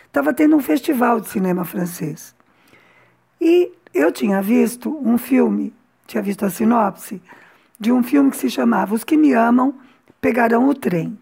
Estava 0.07 0.33
tendo 0.33 0.55
um 0.55 0.61
festival 0.61 1.19
de 1.19 1.29
cinema 1.29 1.63
francês. 1.63 2.35
E 3.41 3.71
eu 3.93 4.11
tinha 4.11 4.41
visto 4.41 4.97
um 5.01 5.17
filme, 5.17 5.73
tinha 6.05 6.21
visto 6.21 6.45
a 6.45 6.49
sinopse, 6.49 7.21
de 7.79 7.91
um 7.91 8.03
filme 8.03 8.31
que 8.31 8.37
se 8.37 8.49
chamava 8.49 8.93
Os 8.93 9.03
que 9.03 9.17
me 9.17 9.33
amam 9.33 9.73
pegarão 10.19 10.67
o 10.67 10.73
trem. 10.73 11.17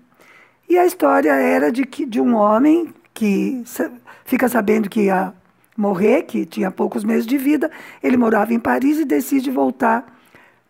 E 0.67 0.77
a 0.77 0.85
história 0.85 1.31
era 1.33 1.71
de, 1.71 1.85
que, 1.85 2.05
de 2.05 2.19
um 2.19 2.35
homem 2.35 2.93
que 3.13 3.63
fica 4.25 4.49
sabendo 4.49 4.89
que 4.89 5.03
ia 5.03 5.33
morrer, 5.77 6.23
que 6.23 6.45
tinha 6.45 6.71
poucos 6.71 7.03
meses 7.03 7.25
de 7.25 7.37
vida. 7.37 7.71
Ele 8.03 8.17
morava 8.17 8.53
em 8.53 8.59
Paris 8.59 8.99
e 8.99 9.05
decide 9.05 9.51
voltar 9.51 10.13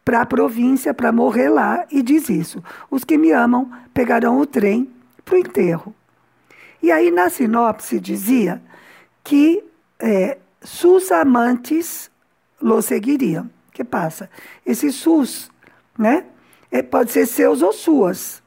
para 0.05 0.21
a 0.21 0.25
província 0.25 0.93
para 0.93 1.11
morrer 1.11 1.49
lá 1.49 1.85
e 1.91 2.01
diz 2.01 2.29
isso: 2.29 2.63
os 2.91 3.03
que 3.03 3.17
me 3.17 3.31
amam 3.31 3.71
pegarão 3.93 4.39
o 4.39 4.45
trem 4.45 4.89
para 5.25 5.35
o 5.35 5.37
enterro. 5.37 5.95
E 6.81 6.91
aí 6.91 7.09
na 7.09 7.29
sinopse 7.29 7.99
dizia 7.99 8.61
que 9.23 9.63
é, 9.99 10.37
sus 10.61 11.11
amantes 11.11 12.11
lo 12.61 12.81
seguiriam. 12.81 13.49
que 13.71 13.83
passa? 13.83 14.29
Esse 14.65 14.91
sus, 14.91 15.51
né? 15.97 16.25
É, 16.71 16.81
pode 16.81 17.11
ser 17.11 17.25
seus 17.27 17.61
ou 17.61 17.71
suas. 17.71 18.41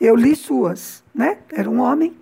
Eu 0.00 0.16
li 0.16 0.34
suas, 0.34 1.04
né? 1.14 1.38
Era 1.52 1.70
um 1.70 1.80
homem. 1.80 2.16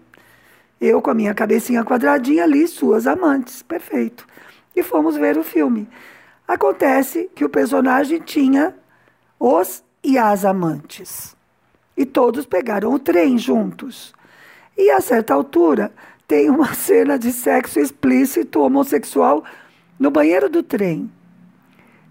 Eu, 0.81 1.01
com 1.01 1.11
a 1.11 1.15
minha 1.15 1.35
cabecinha 1.35 1.85
quadradinha, 1.85 2.47
li 2.47 2.69
suas 2.69 3.07
amantes. 3.07 3.63
Perfeito. 3.63 4.27
E 4.77 4.83
fomos 4.83 5.17
ver 5.17 5.39
o 5.39 5.43
filme. 5.43 5.89
Acontece 6.47 7.31
que 7.35 7.45
o 7.45 7.49
personagem 7.49 8.21
tinha 8.21 8.75
os 9.39 9.83
e 10.03 10.19
as 10.19 10.45
amantes. 10.45 11.37
E 11.97 12.05
todos 12.05 12.47
pegaram 12.47 12.93
o 12.93 12.99
trem 12.99 13.39
juntos. 13.39 14.15
E 14.77 14.91
a 14.91 15.01
certa 15.01 15.35
altura 15.35 15.93
tem 16.31 16.49
uma 16.49 16.73
cena 16.75 17.19
de 17.19 17.33
sexo 17.33 17.81
explícito 17.81 18.61
homossexual 18.61 19.43
no 19.99 20.13
banheiro 20.13 20.49
do 20.49 20.63
trem. 20.63 21.11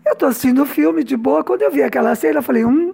Eu 0.05 0.11
estou 0.11 0.27
assistindo 0.27 0.63
o 0.63 0.65
filme 0.65 1.05
de 1.05 1.15
boa, 1.15 1.41
quando 1.41 1.61
eu 1.61 1.71
vi 1.71 1.81
aquela 1.81 2.13
cena, 2.15 2.39
eu 2.39 2.43
falei, 2.43 2.65
um, 2.65 2.93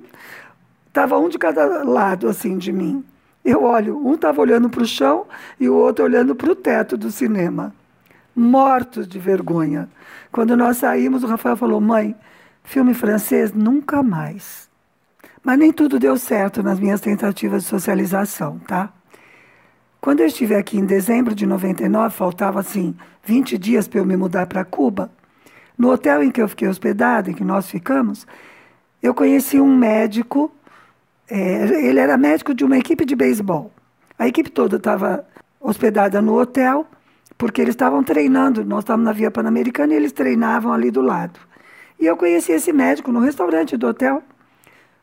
tava 0.94 1.18
um 1.18 1.28
de 1.28 1.40
cada 1.40 1.84
lado 1.84 2.30
assim 2.30 2.60
de 2.60 2.72
mim. 2.72 3.04
Eu 3.44 3.64
olho, 3.64 3.98
um 3.98 4.14
estava 4.14 4.40
olhando 4.40 4.70
para 4.70 4.84
o 4.84 4.86
chão 4.86 5.26
e 5.60 5.68
o 5.68 5.74
outro 5.74 6.06
olhando 6.06 6.36
para 6.36 6.52
o 6.52 6.56
teto 6.56 6.96
do 6.96 7.10
cinema. 7.10 7.74
Mortos 8.36 9.08
de 9.08 9.18
vergonha. 9.18 9.90
Quando 10.32 10.56
nós 10.56 10.78
saímos, 10.78 11.24
o 11.24 11.28
Rafael 11.28 11.56
falou: 11.56 11.80
mãe, 11.80 12.16
filme 12.64 12.94
francês 12.94 13.54
nunca 13.54 14.04
mais. 14.04 14.70
Mas 15.44 15.58
nem 15.58 15.72
tudo 15.72 16.00
deu 16.00 16.18
certo 16.18 16.62
nas 16.62 16.80
minhas 16.80 17.00
tentativas 17.00 17.64
de 17.64 17.70
socialização, 17.70 18.60
tá? 18.68 18.92
Quando 20.06 20.20
eu 20.20 20.28
estive 20.28 20.54
aqui 20.54 20.78
em 20.78 20.86
dezembro 20.86 21.34
de 21.34 21.48
99, 21.48 22.14
faltava 22.14 22.60
assim 22.60 22.96
20 23.24 23.58
dias 23.58 23.88
para 23.88 24.00
eu 24.00 24.06
me 24.06 24.16
mudar 24.16 24.46
para 24.46 24.64
Cuba. 24.64 25.10
No 25.76 25.90
hotel 25.90 26.22
em 26.22 26.30
que 26.30 26.40
eu 26.40 26.48
fiquei 26.48 26.68
hospedado, 26.68 27.32
em 27.32 27.34
que 27.34 27.44
nós 27.44 27.68
ficamos, 27.68 28.28
eu 29.02 29.16
conheci 29.16 29.60
um 29.60 29.76
médico. 29.76 30.52
É, 31.28 31.88
ele 31.88 32.00
era 32.00 32.18
médico 32.18 32.54
de 32.54 32.64
uma 32.64 32.78
equipe 32.78 33.04
de 33.04 33.16
beisebol. 33.16 33.72
A 34.20 34.28
equipe 34.28 34.52
toda 34.52 34.76
estava 34.76 35.26
hospedada 35.60 36.22
no 36.22 36.40
hotel, 36.40 36.86
porque 37.36 37.60
eles 37.60 37.74
estavam 37.74 38.04
treinando. 38.04 38.64
Nós 38.64 38.84
estávamos 38.84 39.06
na 39.06 39.12
Via 39.12 39.32
Pan-Americana 39.32 39.94
e 39.94 39.96
eles 39.96 40.12
treinavam 40.12 40.72
ali 40.72 40.92
do 40.92 41.02
lado. 41.02 41.40
E 42.00 42.06
eu 42.06 42.16
conheci 42.16 42.52
esse 42.52 42.72
médico 42.72 43.12
no 43.12 43.22
restaurante 43.22 43.76
do 43.76 43.88
hotel. 43.88 44.22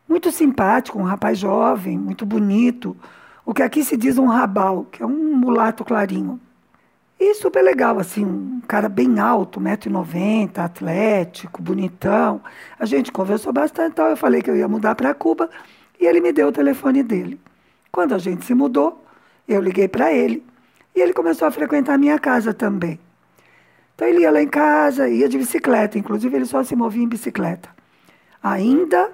Muito 0.07 0.31
simpático, 0.31 0.97
um 0.97 1.03
rapaz 1.03 1.37
jovem, 1.37 1.97
muito 1.97 2.25
bonito 2.25 2.95
o 3.45 3.53
que 3.53 3.61
aqui 3.61 3.83
se 3.83 3.97
diz 3.97 4.17
um 4.17 4.27
rabal, 4.27 4.85
que 4.85 5.03
é 5.03 5.05
um 5.05 5.35
mulato 5.35 5.83
clarinho. 5.83 6.39
E 7.19 7.33
super 7.35 7.63
legal, 7.63 7.99
assim, 7.99 8.25
um 8.25 8.61
cara 8.67 8.89
bem 8.89 9.19
alto, 9.19 9.59
1,90m, 9.59 10.57
atlético, 10.57 11.61
bonitão. 11.61 12.41
A 12.79 12.85
gente 12.85 13.11
conversou 13.11 13.53
bastante, 13.53 13.91
então 13.91 14.07
eu 14.07 14.17
falei 14.17 14.41
que 14.41 14.49
eu 14.49 14.55
ia 14.55 14.67
mudar 14.67 14.95
para 14.95 15.13
Cuba 15.13 15.49
e 15.99 16.05
ele 16.05 16.19
me 16.19 16.33
deu 16.33 16.47
o 16.47 16.51
telefone 16.51 17.03
dele. 17.03 17.39
Quando 17.91 18.13
a 18.13 18.17
gente 18.17 18.43
se 18.43 18.53
mudou, 18.53 19.05
eu 19.47 19.61
liguei 19.61 19.87
para 19.87 20.11
ele 20.11 20.43
e 20.95 20.99
ele 20.99 21.13
começou 21.13 21.47
a 21.47 21.51
frequentar 21.51 21.93
a 21.93 21.97
minha 21.97 22.19
casa 22.19 22.53
também. 22.53 22.99
Então 23.95 24.07
ele 24.07 24.21
ia 24.21 24.31
lá 24.31 24.41
em 24.41 24.47
casa, 24.47 25.07
ia 25.07 25.29
de 25.29 25.37
bicicleta, 25.37 25.97
inclusive 25.97 26.35
ele 26.35 26.45
só 26.45 26.63
se 26.63 26.75
movia 26.75 27.03
em 27.03 27.07
bicicleta. 27.07 27.69
Ainda 28.41 29.11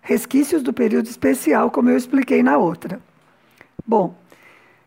resquícios 0.00 0.62
do 0.62 0.72
período 0.72 1.06
especial, 1.06 1.70
como 1.70 1.90
eu 1.90 1.96
expliquei 1.96 2.42
na 2.42 2.56
outra. 2.56 3.00
Bom, 3.90 4.14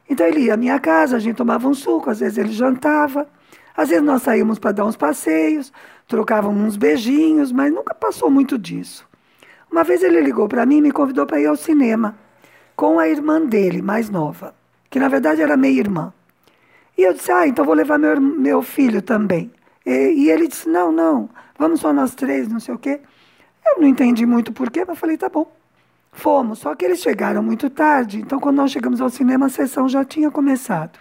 então 0.09 0.25
ele 0.25 0.45
ia 0.45 0.53
à 0.53 0.57
minha 0.57 0.79
casa, 0.79 1.17
a 1.17 1.19
gente 1.19 1.35
tomava 1.35 1.67
um 1.67 1.73
suco, 1.73 2.09
às 2.09 2.21
vezes 2.21 2.37
ele 2.37 2.53
jantava, 2.53 3.27
às 3.75 3.89
vezes 3.89 4.01
nós 4.01 4.21
saímos 4.21 4.57
para 4.57 4.71
dar 4.71 4.85
uns 4.85 4.95
passeios, 4.95 5.73
trocávamos 6.07 6.63
uns 6.63 6.77
beijinhos, 6.77 7.51
mas 7.51 7.69
nunca 7.69 7.93
passou 7.93 8.31
muito 8.31 8.57
disso. 8.57 9.05
Uma 9.69 9.83
vez 9.83 10.03
ele 10.03 10.21
ligou 10.21 10.47
para 10.47 10.65
mim 10.65 10.77
e 10.77 10.81
me 10.83 10.91
convidou 10.93 11.25
para 11.25 11.37
ir 11.37 11.47
ao 11.47 11.57
cinema 11.57 12.17
com 12.77 12.97
a 12.97 13.09
irmã 13.09 13.41
dele, 13.41 13.81
mais 13.81 14.09
nova, 14.09 14.55
que 14.89 15.01
na 15.01 15.09
verdade 15.09 15.41
era 15.41 15.57
meia 15.57 15.81
irmã. 15.81 16.13
E 16.97 17.01
eu 17.01 17.13
disse: 17.13 17.29
Ah, 17.29 17.45
então 17.45 17.65
vou 17.65 17.75
levar 17.75 17.99
meu, 17.99 18.21
meu 18.21 18.61
filho 18.61 19.01
também. 19.01 19.51
E, 19.85 20.13
e 20.13 20.29
ele 20.29 20.47
disse: 20.47 20.69
Não, 20.69 20.93
não, 20.93 21.29
vamos 21.59 21.81
só 21.81 21.91
nós 21.91 22.15
três, 22.15 22.47
não 22.47 22.61
sei 22.61 22.73
o 22.73 22.77
quê. 22.77 23.01
Eu 23.65 23.81
não 23.81 23.87
entendi 23.89 24.25
muito 24.25 24.53
porquê, 24.53 24.85
mas 24.87 24.97
falei: 24.97 25.17
Tá 25.17 25.27
bom. 25.27 25.51
Fomos, 26.13 26.59
só 26.59 26.75
que 26.75 26.85
eles 26.85 26.99
chegaram 26.99 27.41
muito 27.41 27.69
tarde, 27.69 28.19
então 28.19 28.39
quando 28.39 28.57
nós 28.57 28.71
chegamos 28.71 29.01
ao 29.01 29.09
cinema, 29.09 29.47
a 29.47 29.49
sessão 29.49 29.89
já 29.89 30.05
tinha 30.05 30.29
começado. 30.29 30.99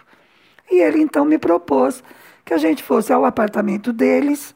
E 0.69 0.81
ele 0.81 0.99
então 0.99 1.23
me 1.23 1.37
propôs 1.37 2.03
que 2.43 2.53
a 2.53 2.57
gente 2.57 2.83
fosse 2.83 3.13
ao 3.13 3.23
apartamento 3.23 3.93
deles 3.93 4.55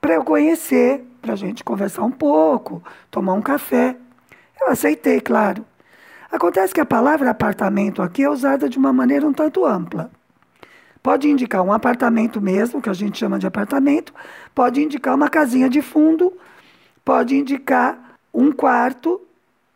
para 0.00 0.14
eu 0.14 0.22
conhecer, 0.22 1.04
para 1.20 1.32
a 1.32 1.36
gente 1.36 1.64
conversar 1.64 2.02
um 2.02 2.10
pouco, 2.10 2.82
tomar 3.10 3.32
um 3.32 3.42
café. 3.42 3.96
Eu 4.60 4.68
aceitei, 4.68 5.20
claro. 5.20 5.64
Acontece 6.30 6.72
que 6.72 6.80
a 6.80 6.86
palavra 6.86 7.30
apartamento 7.30 8.02
aqui 8.02 8.22
é 8.22 8.30
usada 8.30 8.68
de 8.68 8.78
uma 8.78 8.92
maneira 8.92 9.26
um 9.26 9.32
tanto 9.32 9.64
ampla. 9.64 10.10
Pode 11.02 11.28
indicar 11.28 11.62
um 11.62 11.72
apartamento 11.72 12.40
mesmo, 12.40 12.82
que 12.82 12.90
a 12.90 12.92
gente 12.92 13.18
chama 13.18 13.38
de 13.38 13.46
apartamento, 13.46 14.12
pode 14.54 14.82
indicar 14.82 15.14
uma 15.14 15.30
casinha 15.30 15.68
de 15.68 15.80
fundo, 15.80 16.32
pode 17.02 17.34
indicar 17.34 18.18
um 18.32 18.52
quarto 18.52 19.20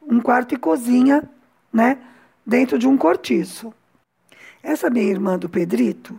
um 0.08 0.20
quarto 0.20 0.54
e 0.54 0.58
cozinha, 0.58 1.28
né, 1.72 1.98
dentro 2.46 2.78
de 2.78 2.86
um 2.86 2.96
cortiço. 2.96 3.72
Essa 4.62 4.88
minha 4.88 5.10
irmã 5.10 5.38
do 5.38 5.48
Pedrito, 5.48 6.18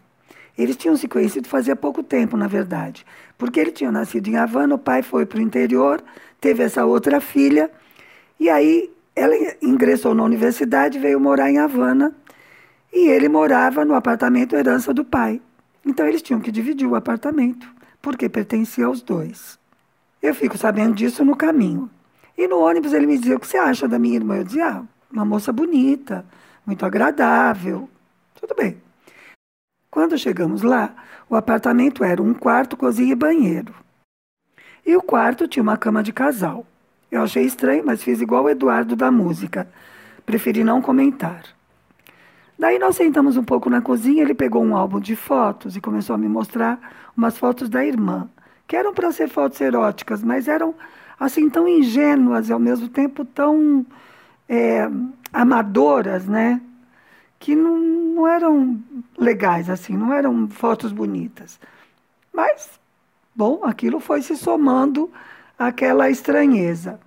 eles 0.58 0.76
tinham 0.76 0.96
se 0.96 1.08
conhecido 1.08 1.48
fazia 1.48 1.76
pouco 1.76 2.04
tempo, 2.04 2.38
na 2.38 2.48
verdade, 2.48 3.06
porque 3.38 3.60
ele 3.60 3.72
tinha 3.72 3.92
nascido 3.92 4.28
em 4.28 4.38
Havana, 4.38 4.76
o 4.76 4.80
pai 4.80 5.02
foi 5.02 5.26
para 5.26 5.40
o 5.40 5.42
interior, 5.42 6.04
teve 6.40 6.64
essa 6.64 6.86
outra 6.86 7.20
filha, 7.20 7.70
e 8.40 8.50
aí 8.50 8.92
ela 9.16 9.34
ingressou 9.62 10.14
na 10.14 10.24
universidade, 10.24 11.00
veio 11.00 11.20
morar 11.20 11.50
em 11.50 11.58
Havana, 11.58 12.14
e 12.94 13.08
ele 13.10 13.28
morava 13.28 13.84
no 13.84 13.94
apartamento 13.94 14.56
herança 14.56 14.94
do 14.94 15.04
pai. 15.04 15.42
Então 15.86 16.08
eles 16.08 16.22
tinham 16.22 16.40
que 16.40 16.52
dividir 16.52 16.88
o 16.88 16.96
apartamento, 16.96 17.68
porque 18.02 18.30
pertencia 18.30 18.86
aos 18.86 19.02
dois. 19.02 19.60
Eu 20.22 20.34
fico 20.34 20.58
sabendo 20.58 20.96
disso 20.96 21.24
no 21.24 21.36
caminho. 21.36 21.90
E 22.38 22.48
no 22.48 22.60
ônibus 22.60 22.94
ele 22.94 23.06
me 23.06 23.18
dizia: 23.18 23.36
O 23.36 23.40
que 23.40 23.48
você 23.48 23.58
acha 23.58 23.88
da 23.88 24.00
minha 24.00 24.16
irmã? 24.16 24.38
Eu 24.38 24.44
dizia: 24.44 24.68
ah, 24.68 24.84
Uma 25.12 25.26
moça 25.26 25.52
bonita, 25.52 26.26
muito 26.66 26.86
agradável. 26.86 27.90
Tudo 28.40 28.54
bem. 28.56 28.82
Quando 29.90 30.18
chegamos 30.18 30.62
lá, 30.62 30.94
o 31.30 31.36
apartamento 31.36 32.04
era 32.04 32.22
um 32.22 32.34
quarto, 32.34 32.76
cozinha 32.76 33.14
e 33.14 33.16
banheiro. 33.16 33.74
E 34.86 34.96
o 34.96 35.02
quarto 35.02 35.48
tinha 35.48 35.64
uma 35.64 35.78
cama 35.78 36.04
de 36.04 36.12
casal. 36.12 36.66
Eu 37.10 37.24
achei 37.24 37.46
estranho, 37.46 37.84
mas 37.86 38.04
fiz 38.04 38.20
igual 38.20 38.44
o 38.44 38.50
Eduardo 38.50 38.96
da 38.96 39.10
música. 39.10 39.68
Preferi 40.26 40.64
não 40.64 40.82
comentar. 40.82 41.44
Daí 42.58 42.80
nós 42.80 42.96
sentamos 42.96 43.36
um 43.38 43.44
pouco 43.44 43.70
na 43.70 43.82
cozinha, 43.82 44.22
ele 44.22 44.34
pegou 44.34 44.64
um 44.64 44.76
álbum 44.76 45.00
de 45.00 45.16
fotos 45.16 45.76
e 45.76 45.82
começou 45.82 46.14
a 46.14 46.18
me 46.18 46.28
mostrar 46.28 46.80
umas 47.16 47.38
fotos 47.38 47.68
da 47.68 47.86
irmã, 47.86 48.30
que 48.68 48.76
eram 48.76 48.94
para 48.94 49.12
ser 49.12 49.28
fotos 49.28 49.60
eróticas, 49.60 50.24
mas 50.24 50.48
eram 50.48 50.74
assim 51.20 51.50
tão 51.50 51.68
ingênuas 51.68 52.50
e 52.50 52.54
ao 52.54 52.60
mesmo 52.60 52.90
tempo 52.90 53.24
tão 53.26 53.86
é, 54.48 54.90
amadoras, 55.34 56.28
né? 56.28 56.62
Que 57.40 57.56
não, 57.56 57.78
não 57.78 58.28
eram 58.28 58.80
legais, 59.18 59.70
assim, 59.70 59.96
não 59.96 60.14
eram 60.14 60.48
fotos 60.50 60.92
bonitas. 60.92 61.60
Mas, 62.34 62.80
bom, 63.36 63.62
aquilo 63.64 64.00
foi 64.00 64.22
se 64.22 64.36
somando 64.36 65.12
àquela 65.58 66.10
estranheza. 66.10 67.00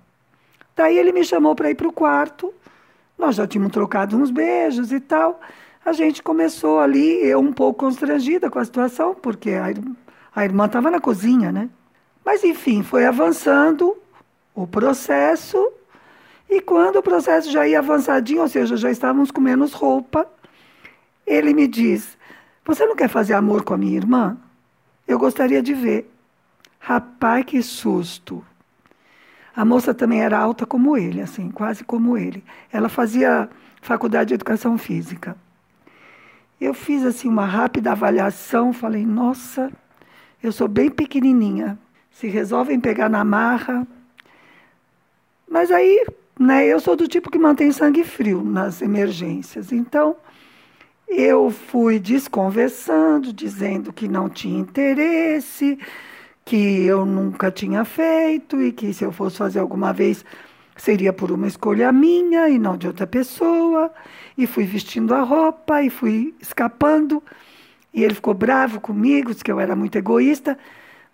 Daí 0.75 0.97
ele 0.97 1.11
me 1.11 1.23
chamou 1.23 1.55
para 1.55 1.69
ir 1.69 1.75
para 1.75 1.87
o 1.87 1.93
quarto, 1.93 2.53
nós 3.17 3.35
já 3.35 3.45
tínhamos 3.45 3.73
trocado 3.73 4.17
uns 4.17 4.31
beijos 4.31 4.91
e 4.91 4.99
tal. 4.99 5.41
A 5.83 5.91
gente 5.91 6.23
começou 6.23 6.79
ali, 6.79 7.21
eu 7.25 7.39
um 7.39 7.51
pouco 7.51 7.79
constrangida 7.79 8.49
com 8.49 8.59
a 8.59 8.65
situação, 8.65 9.13
porque 9.13 9.51
a, 9.51 9.65
a 10.33 10.45
irmã 10.45 10.65
estava 10.65 10.89
na 10.89 10.99
cozinha, 10.99 11.51
né? 11.51 11.69
Mas, 12.23 12.43
enfim, 12.43 12.83
foi 12.83 13.05
avançando 13.05 13.97
o 14.53 14.67
processo, 14.67 15.71
e 16.49 16.59
quando 16.61 16.97
o 16.97 17.03
processo 17.03 17.51
já 17.51 17.67
ia 17.67 17.79
avançadinho, 17.79 18.41
ou 18.41 18.47
seja, 18.47 18.75
já 18.75 18.89
estávamos 18.89 19.31
com 19.31 19.39
menos 19.39 19.73
roupa, 19.73 20.27
ele 21.25 21.53
me 21.53 21.67
diz: 21.67 22.17
Você 22.65 22.85
não 22.85 22.95
quer 22.95 23.07
fazer 23.07 23.33
amor 23.33 23.63
com 23.63 23.73
a 23.73 23.77
minha 23.77 23.95
irmã? 23.95 24.37
Eu 25.07 25.19
gostaria 25.19 25.61
de 25.61 25.73
ver. 25.73 26.11
Rapaz, 26.79 27.45
que 27.45 27.61
susto! 27.61 28.43
A 29.55 29.65
moça 29.65 29.93
também 29.93 30.21
era 30.21 30.39
alta 30.39 30.65
como 30.65 30.95
ele, 30.95 31.21
assim, 31.21 31.51
quase 31.51 31.83
como 31.83 32.17
ele. 32.17 32.43
Ela 32.71 32.89
fazia 32.89 33.49
faculdade 33.81 34.29
de 34.29 34.33
educação 34.33 34.77
física. 34.77 35.35
Eu 36.59 36.73
fiz 36.73 37.05
assim 37.05 37.27
uma 37.27 37.45
rápida 37.45 37.91
avaliação, 37.91 38.73
falei: 38.73 39.05
"Nossa, 39.05 39.71
eu 40.41 40.51
sou 40.51 40.67
bem 40.67 40.89
pequenininha. 40.89 41.77
Se 42.11 42.27
resolvem 42.27 42.79
pegar 42.79 43.09
na 43.09 43.23
marra, 43.23 43.87
mas 45.49 45.71
aí, 45.71 46.05
né, 46.39 46.65
eu 46.65 46.79
sou 46.79 46.95
do 46.95 47.07
tipo 47.07 47.31
que 47.31 47.39
mantém 47.39 47.71
sangue 47.71 48.03
frio 48.03 48.43
nas 48.43 48.81
emergências. 48.81 49.71
Então, 49.71 50.15
eu 51.07 51.49
fui 51.49 51.99
desconversando, 51.99 53.33
dizendo 53.33 53.91
que 53.91 54.07
não 54.07 54.29
tinha 54.29 54.59
interesse, 54.59 55.79
que 56.45 56.83
eu 56.85 57.05
nunca 57.05 57.51
tinha 57.51 57.83
feito 57.83 58.61
e 58.61 58.71
que 58.71 58.93
se 58.93 59.03
eu 59.03 59.11
fosse 59.11 59.37
fazer 59.37 59.59
alguma 59.59 59.91
vez 59.91 60.23
seria 60.75 61.11
por 61.11 61.31
uma 61.31 61.47
escolha 61.47 61.91
minha 61.91 62.47
e 62.47 62.57
não 62.57 62.77
de 62.77 62.87
outra 62.87 63.07
pessoa. 63.07 63.91
E 64.37 64.47
fui 64.47 64.65
vestindo 64.65 65.13
a 65.13 65.21
roupa 65.21 65.81
e 65.83 65.89
fui 65.89 66.33
escapando. 66.39 67.21
E 67.93 68.03
ele 68.03 68.13
ficou 68.13 68.33
bravo 68.33 68.79
comigo, 68.79 69.31
disse 69.31 69.43
que 69.43 69.51
eu 69.51 69.59
era 69.59 69.75
muito 69.75 69.97
egoísta, 69.97 70.57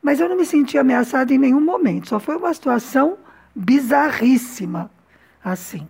mas 0.06 0.20
eu 0.20 0.30
não 0.30 0.38
me 0.38 0.46
senti 0.46 0.78
ameaçada 0.78 1.34
em 1.34 1.38
nenhum 1.40 1.60
momento. 1.60 2.10
Só 2.10 2.20
foi 2.20 2.36
uma 2.36 2.54
situação 2.54 3.18
bizarríssima, 3.56 4.92
assim. 5.44 5.88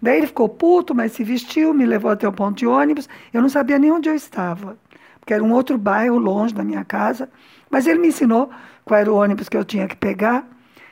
Daí 0.00 0.18
ele 0.18 0.28
ficou 0.28 0.48
puto, 0.48 0.94
mas 0.94 1.10
se 1.10 1.24
vestiu, 1.24 1.74
me 1.74 1.84
levou 1.84 2.12
até 2.12 2.26
o 2.28 2.32
ponto 2.32 2.58
de 2.58 2.68
ônibus. 2.68 3.08
Eu 3.32 3.42
não 3.42 3.48
sabia 3.48 3.80
nem 3.80 3.90
onde 3.90 4.08
eu 4.08 4.14
estava, 4.14 4.78
porque 5.18 5.34
era 5.34 5.42
um 5.42 5.52
outro 5.52 5.76
bairro 5.76 6.18
longe 6.18 6.54
da 6.54 6.62
minha 6.62 6.84
casa. 6.84 7.28
Mas 7.68 7.88
ele 7.88 7.98
me 7.98 8.08
ensinou 8.08 8.48
qual 8.84 9.00
era 9.00 9.12
o 9.12 9.16
ônibus 9.16 9.48
que 9.48 9.56
eu 9.56 9.64
tinha 9.64 9.88
que 9.88 9.96
pegar. 9.96 10.46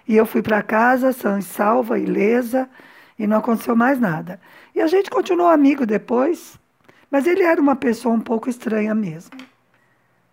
E 0.08 0.16
eu 0.16 0.26
fui 0.26 0.42
para 0.42 0.60
casa, 0.60 1.12
sã 1.12 1.38
e 1.38 1.42
salva, 1.42 2.00
ilesa, 2.00 2.68
e 3.16 3.28
não 3.28 3.36
aconteceu 3.36 3.76
mais 3.76 4.00
nada. 4.00 4.40
E 4.74 4.80
a 4.80 4.88
gente 4.88 5.08
continuou 5.08 5.50
amigo 5.50 5.86
depois, 5.86 6.58
mas 7.08 7.28
ele 7.28 7.44
era 7.44 7.60
uma 7.60 7.76
pessoa 7.76 8.12
um 8.12 8.20
pouco 8.20 8.50
estranha 8.50 8.92
mesmo. 8.92 9.38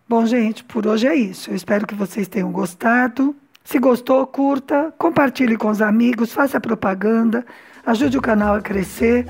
Bom, 0.08 0.24
gente, 0.24 0.64
por 0.64 0.86
hoje 0.86 1.06
é 1.06 1.14
isso. 1.14 1.50
Eu 1.50 1.54
espero 1.54 1.86
que 1.86 1.94
vocês 1.94 2.26
tenham 2.26 2.50
gostado. 2.50 3.36
Se 3.62 3.78
gostou, 3.78 4.26
curta, 4.26 4.90
compartilhe 4.96 5.54
com 5.54 5.68
os 5.68 5.82
amigos, 5.82 6.32
faça 6.32 6.58
propaganda, 6.58 7.44
ajude 7.84 8.16
o 8.16 8.22
canal 8.22 8.54
a 8.54 8.62
crescer. 8.62 9.28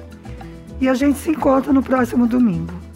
E 0.81 0.89
a 0.89 0.95
gente 0.95 1.19
se 1.19 1.33
encontra 1.33 1.73
no 1.73 1.83
próximo 1.83 2.29
domingo. 2.29 2.88